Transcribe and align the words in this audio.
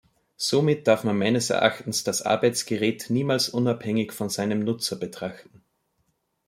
Somit 0.37 0.87
darf 0.87 1.03
man 1.03 1.19
meines 1.19 1.51
Erachtens 1.51 2.03
das 2.03 2.23
Arbeitsgerät 2.23 3.11
niemals 3.11 3.49
unabhängig 3.49 4.13
von 4.13 4.29
seinem 4.29 4.61
Nutzer 4.61 4.95
betrachten. 4.95 5.63